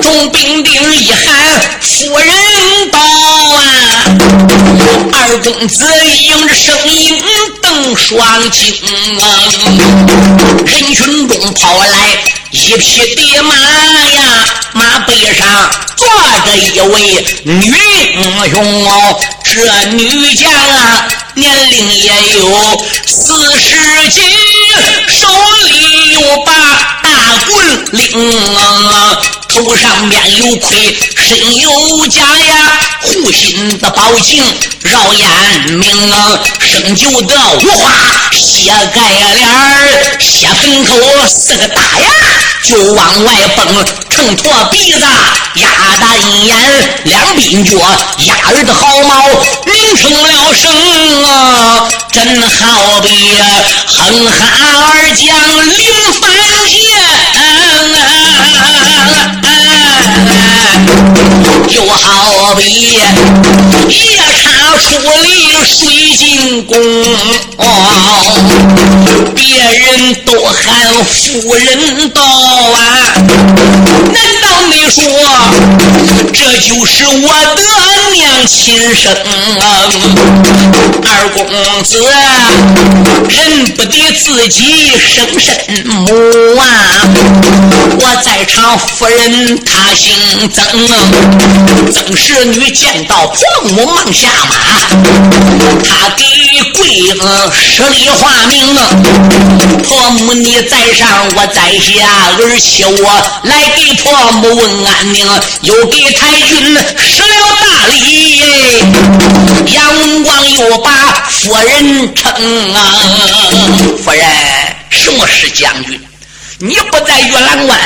[0.00, 2.98] 众兵丁一喊：“夫人到！”
[5.14, 5.84] 二公子
[6.22, 7.22] 迎着声音
[7.62, 8.74] 瞪双睛，
[10.64, 12.18] 人群中跑来
[12.50, 16.06] 一匹的马呀，马背上坐
[16.46, 17.52] 着一位女
[18.14, 22.06] 英雄哦，这女将啊，年龄也
[22.38, 24.20] 有四十几，
[25.08, 25.28] 手
[25.68, 27.01] 里有把
[27.50, 28.02] 棍领。
[29.48, 34.42] 头上面有盔，身有甲呀，护心的宝镜
[34.80, 35.28] 绕眼
[35.72, 35.86] 明，
[36.58, 37.92] 生就的五花
[38.32, 40.96] 血盖脸儿，血盆口
[41.28, 42.08] 四个大牙
[42.64, 43.66] 就往外蹦，
[44.08, 45.00] 秤砣鼻子
[45.56, 45.68] 鸭
[46.00, 46.08] 蛋
[46.46, 46.56] 眼，
[47.04, 47.78] 两鬓角
[48.24, 49.28] 鸭儿的毫毛
[49.66, 53.38] 拧成了绳啊，真好比
[53.86, 54.32] 哼哈
[54.94, 55.36] 儿将
[59.04, 59.52] 林翻
[60.26, 60.51] 天。
[61.68, 63.00] 就好比夜
[64.42, 64.86] 叉出
[65.22, 65.26] 离
[65.64, 66.76] 水晶宫，
[69.34, 72.78] 别人都喊夫人到啊，
[74.12, 75.02] 难道你说
[76.32, 77.62] 这就是我的
[78.12, 79.04] 娘亲生？
[81.04, 81.38] 二公
[81.84, 81.90] 子
[83.28, 85.54] 认不得自己生身
[85.86, 86.00] 母
[86.58, 86.62] 啊！
[87.98, 90.64] 我在场夫人她姓曾。
[91.92, 93.36] 曾侍女见到婆
[93.68, 94.56] 母忙下马，
[95.84, 96.24] 她给
[96.74, 97.14] 桂英
[97.52, 98.74] 施礼化名。
[99.82, 102.06] 婆母你在上，我在下，
[102.38, 105.26] 而且我来给婆母问安宁，
[105.62, 107.28] 又给太君施了
[107.60, 108.40] 大礼。
[109.66, 110.90] 杨文广又把
[111.30, 112.32] 夫人称
[112.74, 112.76] 啊，
[114.02, 114.22] 夫人，
[114.90, 116.00] 什么是将军？
[116.58, 117.78] 你不在玉兰关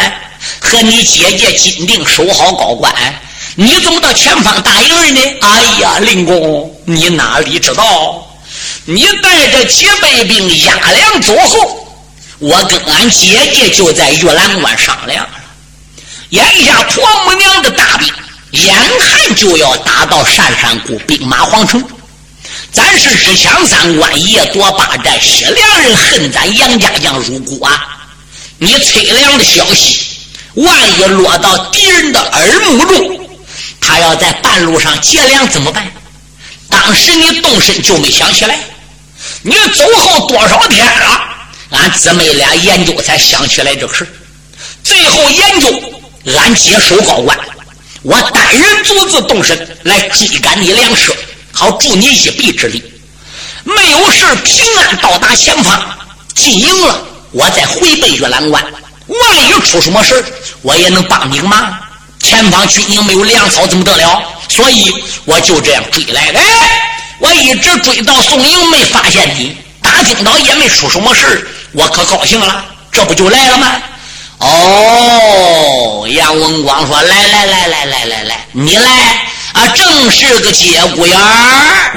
[0.60, 2.92] 和你姐姐金定守好高关？
[3.54, 5.20] 你怎么到前方打营儿呢？
[5.40, 8.22] 哎呀，林公，你哪里知道？
[8.84, 11.88] 你带着几百兵压粮走后，
[12.38, 15.30] 我跟俺姐姐就在玉兰关商量了。
[16.30, 18.12] 眼下婆母娘的大兵
[18.50, 21.82] 眼看就要打到单山谷兵马皇城，
[22.72, 28.06] 咱是日抢三关，夜夺八寨，西凉人恨咱杨家将入骨啊！
[28.58, 30.00] 你催粮的消息，
[30.56, 33.20] 万一落到敌人的耳目中。
[33.80, 35.90] 他要在半路上劫粮怎么办？
[36.68, 38.58] 当时你动身就没想起来，
[39.42, 41.22] 你走后多少天了？
[41.70, 44.06] 俺姊妹俩研究才想起来这个事
[44.82, 45.82] 最后研究，
[46.36, 47.38] 俺接手高关，
[48.02, 51.12] 我单人独自动身来追赶你粮食，
[51.52, 52.82] 好助你一臂之力。
[53.64, 55.80] 没有事，平安到达前方，
[56.34, 58.64] 进营了，我再回奔月兰关。
[59.06, 60.24] 万一出什么事
[60.62, 61.74] 我也能帮你个忙。
[62.20, 64.22] 前方军营没有粮草，怎么得了？
[64.48, 64.92] 所以
[65.24, 66.22] 我就这样追来。
[66.34, 66.42] 哎，
[67.20, 72.64] 我一直追到宋营，没发现你，打听到也没出什么事我可高兴了。
[72.90, 73.72] 这不就来了吗？
[74.38, 78.90] 哦，杨文广说：“来来来来来来来，你来
[79.52, 81.92] 啊，正是个节骨眼儿。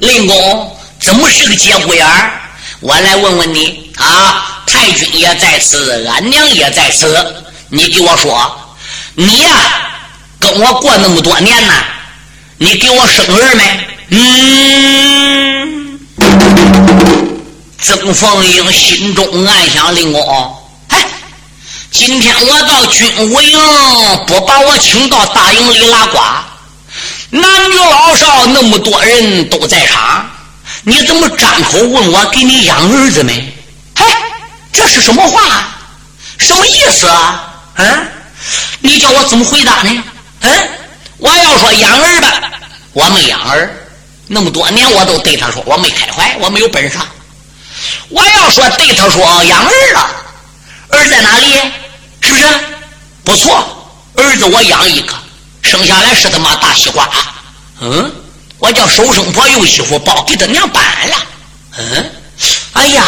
[0.00, 2.40] 林公，怎么是个节骨眼儿？
[2.80, 7.34] 我来问问你啊，太君也在此，俺娘也在此，
[7.68, 8.64] 你给我说。”
[9.20, 9.50] 你呀，
[10.38, 11.74] 跟我过那么多年呢，
[12.58, 13.64] 你给我生儿没？
[14.10, 15.98] 嗯，
[17.82, 20.56] 曾凤英心中暗想：令公，
[20.90, 21.04] 哎，
[21.90, 23.58] 今天我到军务营，
[24.28, 26.18] 不把我请到大营里拉呱，
[27.30, 30.30] 男女老少那么多人都在场，
[30.84, 33.47] 你怎么张口问我给你养儿子没？
[34.72, 35.68] 这是什么话？
[36.38, 37.52] 什么意思啊？
[37.76, 38.08] 嗯？
[38.80, 40.04] 你叫我怎么回答呢？
[40.40, 40.68] 嗯，
[41.18, 42.32] 我要说养儿吧，
[42.92, 43.70] 我没养儿，
[44.28, 46.96] 那么多年我都对他说我没开怀，我没有本事。
[48.08, 50.10] 我要说对他说养儿了，
[50.90, 51.54] 儿在哪里？
[52.20, 52.44] 是不是？
[53.24, 55.14] 不错，儿子我养一个，
[55.62, 57.08] 生下来是他妈大西瓜。
[57.80, 58.12] 嗯，
[58.58, 61.16] 我叫收生婆用衣服包给他娘搬了。
[61.76, 62.12] 嗯，
[62.72, 63.04] 哎呀，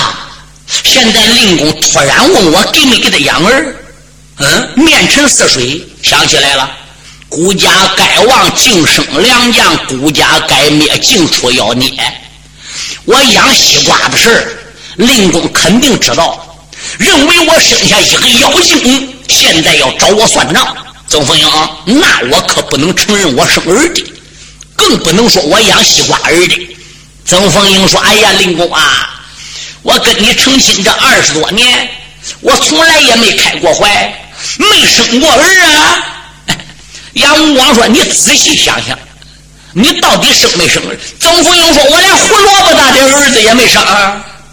[0.84, 3.74] 现在令公突然问我给没给他养儿。
[4.36, 6.70] 嗯，面沉似水，想起来了。
[7.28, 11.92] 孤家该亡，净生良将；孤家该灭，净出妖孽。
[13.04, 14.56] 我养西瓜的事
[14.96, 16.66] 令公肯定知道，
[16.98, 20.76] 认为我生下一个妖精，现在要找我算账。
[21.06, 21.46] 曾凤英，
[21.86, 24.04] 那我可不能承认我生儿的，
[24.76, 26.76] 更不能说我养西瓜儿的。
[27.26, 29.09] 曾凤英说：“哎呀，令公啊，
[29.82, 31.88] 我跟你成亲这二十多年，
[32.40, 33.86] 我从来也没开过怀。”
[34.56, 36.06] 没生过儿啊！
[37.12, 38.98] 杨文广说：“你仔细想想，
[39.74, 40.82] 你到底生没生？
[41.20, 43.82] 曾福英说：“我连胡萝卜大的儿子也没生，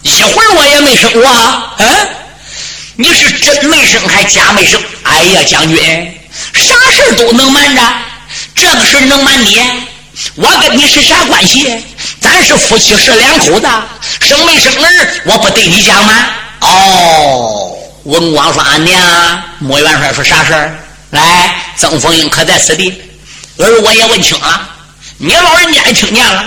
[0.02, 1.24] 一会儿我也没生过。”
[1.80, 2.08] 嗯，
[2.98, 4.78] 你是真没生还假没生？
[5.04, 6.20] 哎呀，将军，
[6.54, 7.82] 啥事都能瞒着，
[8.56, 9.58] 这个事能瞒你？
[10.36, 11.72] 我跟你是啥关系？
[12.20, 13.68] 咱是夫妻，是两口子，
[14.22, 16.14] 生没生儿，我不对你讲吗？
[16.62, 20.78] 哦，文光说：“俺娘。”穆元帅说：“啥事儿？”
[21.12, 22.90] 来，曾凤英可在此地，
[23.60, 24.70] 儿我也问清了。
[25.18, 26.44] 你老人家也听见了，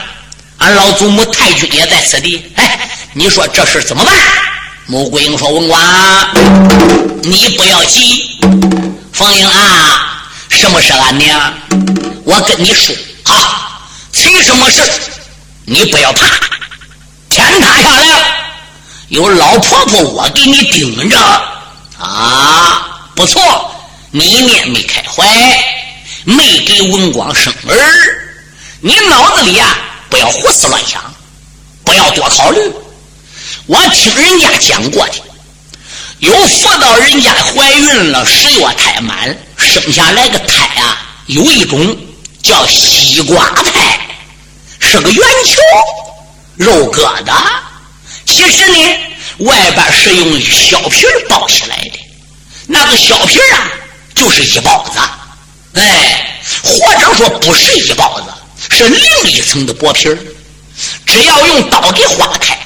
[0.59, 2.53] 俺老祖母太君也在此地。
[2.57, 4.15] 哎，你说这事怎么办？
[4.87, 5.81] 穆桂英说：“文官，
[7.23, 8.39] 你不要急。
[9.13, 10.93] 凤英啊，什么事？
[10.93, 11.53] 俺娘，
[12.25, 12.95] 我跟你说
[13.25, 13.81] 啊，
[14.13, 14.83] 提什么事？
[15.73, 16.27] 你不要怕。
[17.29, 18.25] 天塌下来了，
[19.11, 21.17] 有老婆婆我给你顶着
[21.97, 23.73] 啊，不错，
[24.11, 25.25] 你面没开怀，
[26.25, 28.27] 没给文光生儿。”
[28.83, 31.01] 你脑子里呀，不要胡思乱想，
[31.85, 32.59] 不要多考虑。
[33.67, 35.15] 我听人家讲过的，
[36.19, 41.97] 有妇道人家怀孕了，十月胎满，生下来个胎啊，有一种
[42.43, 43.70] 叫西瓜胎，
[44.91, 45.63] 是个圆球，
[46.57, 47.33] 肉疙瘩。
[48.27, 48.97] 其实呢，
[49.39, 52.01] 外边是用小皮包起来的，
[52.67, 53.71] 那个小皮啊，
[54.17, 54.99] 就是一包子，
[55.75, 58.27] 哎，或者说不是一包子。
[58.77, 60.09] 是另一层的薄皮，
[61.07, 62.59] 只要用刀给划开，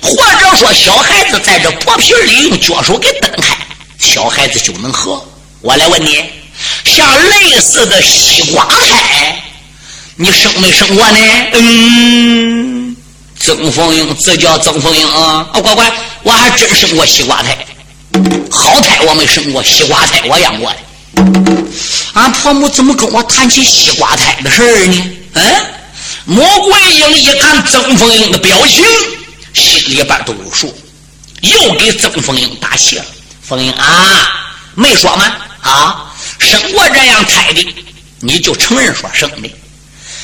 [0.00, 3.56] 或者说小孩子在这薄皮里用脚手给蹬开，
[3.98, 5.26] 小孩子就能喝。
[5.60, 6.24] 我来问你，
[6.84, 9.42] 像类似的西瓜胎，
[10.16, 11.18] 你生没生过呢？
[11.52, 12.96] 嗯，
[13.38, 15.48] 曾凤英，这叫曾凤英啊！
[15.52, 15.92] 啊，乖乖，
[16.22, 17.56] 我还真生过西瓜胎，
[18.50, 20.78] 好胎我没生过，西瓜胎我养过的。
[22.12, 25.10] 俺婆母怎么跟我谈起西瓜胎的事儿呢？
[25.32, 25.66] 嗯，
[26.26, 28.84] 魔鬼英一看曾凤英的表情，
[29.54, 30.76] 心里边都有数，
[31.40, 33.04] 又给曾凤英打气了。
[33.42, 34.28] 凤英啊，
[34.74, 35.32] 没说吗？
[35.62, 37.74] 啊，生过这样胎的，
[38.20, 39.48] 你就承认说生的；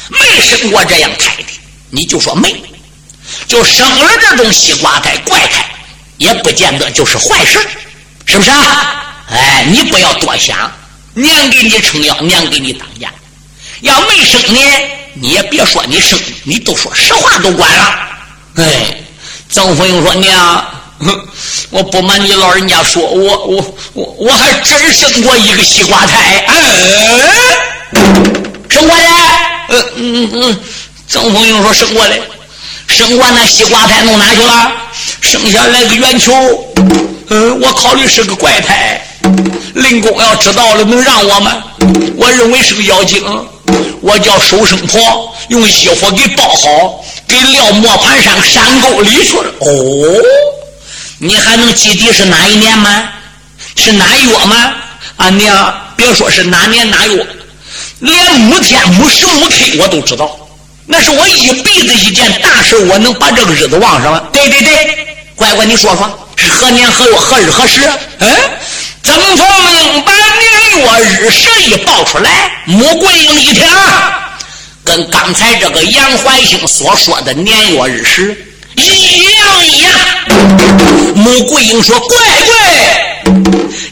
[0.09, 1.45] 没生过这样胎的，
[1.91, 2.55] 你就说没。
[3.47, 5.65] 就生了这种西瓜胎怪胎，
[6.17, 7.59] 也不见得就是坏事，
[8.25, 9.23] 是不是啊？
[9.31, 10.71] 哎，你不要多想。
[11.15, 13.13] 娘给你撑腰，娘给你当家。
[13.81, 14.61] 要没生呢，
[15.15, 17.99] 你也别说你生，你都说实话都管了。
[18.57, 18.65] 哎，
[19.51, 20.65] 曾凤英说：“娘，
[21.71, 26.45] 我不瞒你老人家说，我我我我还真生过一个西瓜胎。
[28.69, 29.48] 生过的？
[29.69, 30.61] 嗯嗯嗯。
[31.09, 32.15] 曾凤英说生过的，
[32.89, 34.73] 生过那西瓜胎弄哪去了？
[35.21, 36.33] 生下来个圆球。
[37.31, 39.01] 嗯，我考虑是个怪胎。”
[39.75, 41.63] 林公要知道了，能让我吗？
[42.17, 43.23] 我认为是个妖精。
[44.01, 49.53] 我叫收生婆，用衣服给包好，给撂磨盘上山沟里去了。
[49.61, 50.23] 哦，
[51.19, 53.09] 你还能记得是哪一年吗？
[53.77, 54.75] 是哪月吗？
[55.17, 57.27] 啊娘，别说是哪年哪月，
[58.01, 60.37] 连五天五十、五 K 我都知道。
[60.87, 64.29] 那是我一辈子一件大事，我能把这个日子忘上了？
[64.33, 67.81] 对对对，乖乖，你说说是何年何月何日何时？
[68.21, 68.29] 嗯。
[69.03, 70.85] 曾凤把年月
[71.21, 73.65] 日时一报出来，穆桂英一听，
[74.85, 78.37] 跟刚才这个杨怀兴所说的年月日时
[78.77, 79.93] 一样一样。
[81.15, 83.33] 穆桂英说：“乖乖，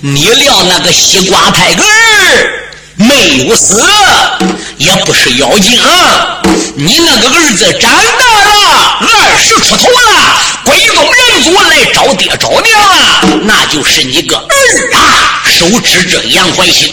[0.00, 2.62] 你料那个西瓜胎根儿。”
[3.06, 3.80] 没有死，
[4.78, 5.78] 也不是妖精。
[6.74, 9.94] 你那个儿子长大了，二十出头了，
[10.64, 12.66] 归宗人祖来找爹找娘，
[13.44, 14.42] 那就是你个儿
[14.94, 15.42] 啊！
[15.50, 16.92] 手指着杨怀兴，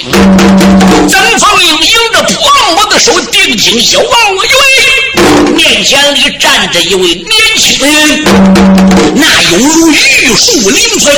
[1.10, 2.32] 曾凤英迎着婆
[2.76, 4.06] 母的手，定睛一望，
[4.36, 8.24] 我以为面前里站着一位年轻人，
[9.16, 9.96] 那犹如玉
[10.38, 11.12] 树临风，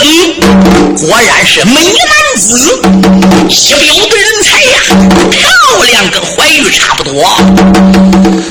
[0.95, 2.81] 果然是美男子，
[3.49, 4.54] 一流的人才。
[4.71, 4.79] 呀
[5.31, 5.49] 漂
[5.91, 7.13] 亮，跟怀玉差不多。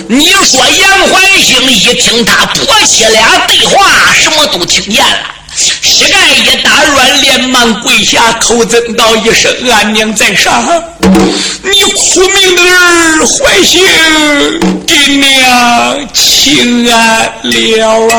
[0.08, 3.86] 你说杨怀兴一听他婆媳俩对话，
[4.22, 5.18] 什么都听见了，
[5.56, 10.62] 膝盖一打软，连忙跪下，口尊道一声：“俺娘在上，
[11.62, 13.82] 你苦命的儿怀兴
[14.86, 18.18] 给娘请安了啊！”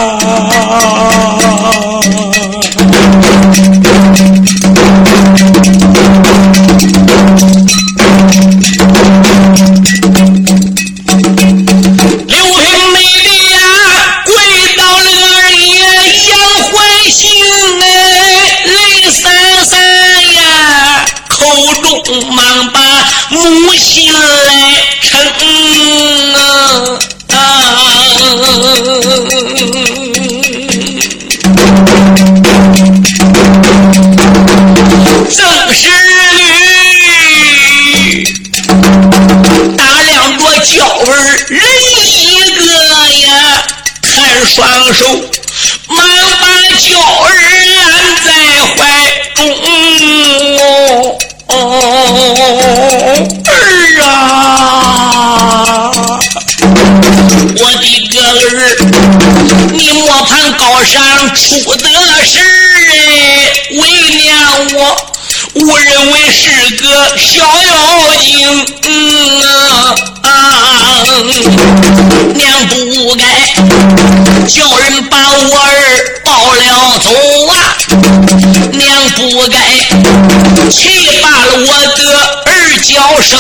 [83.26, 83.40] 生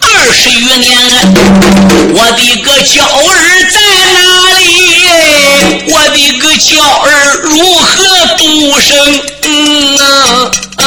[0.00, 0.98] 二十余年，
[2.14, 3.30] 我的个娇儿
[3.70, 3.78] 在
[4.12, 4.18] 哪
[4.58, 4.66] 里？
[5.88, 7.06] 我的个娇儿
[7.44, 7.86] 如何
[8.36, 8.42] 独
[8.80, 9.22] 生？
[9.46, 10.82] 嗯啊！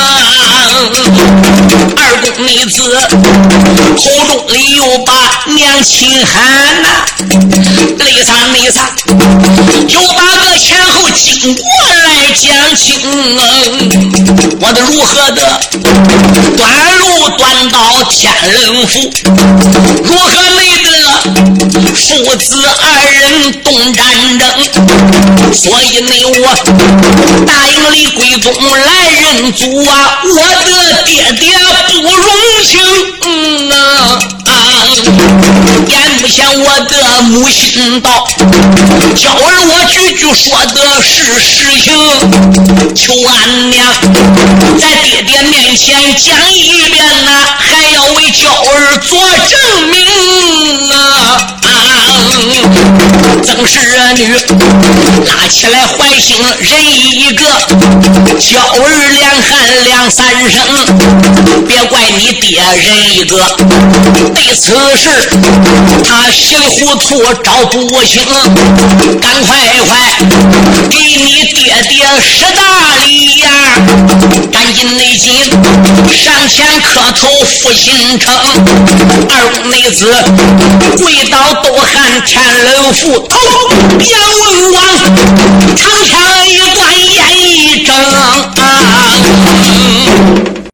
[1.96, 2.76] 二公妹子
[3.96, 5.12] 口中里又把
[5.46, 6.36] 娘亲喊
[6.82, 6.88] 呐，
[7.98, 8.92] 泪洒泪洒，
[9.88, 11.64] 就把个前后经过
[12.04, 12.06] 来
[12.36, 12.86] 讲清。
[14.60, 15.62] 我的如何的
[16.58, 16.70] 端
[17.78, 19.12] 到天人府，
[20.04, 20.90] 如何没得
[21.94, 24.04] 父子二人动战
[24.40, 24.50] 争？
[25.54, 26.42] 所以呢，我
[27.46, 30.58] 答应李桂宗来认祖啊，我。
[30.68, 31.56] 的爹爹
[32.02, 32.28] 不容
[32.66, 32.80] 情，
[33.22, 33.72] 嗯
[34.46, 34.50] 啊，
[35.88, 38.28] 眼不见我的母亲道，
[39.16, 41.94] 娇儿我句句说的是实情，
[42.96, 43.86] 求俺娘
[44.80, 47.30] 在爹爹面前讲一遍呐，
[48.32, 49.77] 叫儿作证
[53.48, 53.80] 曾氏
[54.18, 54.34] 女
[55.26, 56.68] 拉起来怀心人
[57.16, 57.46] 一个，
[58.38, 58.76] 娇儿
[59.14, 60.62] 两喊两三声，
[61.66, 63.38] 别怪你爹人一个。
[64.36, 65.08] 对此事
[66.04, 68.22] 他稀里糊涂找不清，
[69.22, 69.98] 赶快快
[70.90, 72.62] 给你爹爹施大
[73.06, 73.50] 礼呀！
[74.52, 75.34] 赶紧内紧
[76.14, 78.34] 上前磕头负心称，
[79.30, 80.14] 二公妹子
[80.98, 83.50] 跪倒都喊天人父头，
[84.00, 84.76] 杨文王
[85.76, 86.12] 长枪
[86.48, 87.94] 一断眼一睁！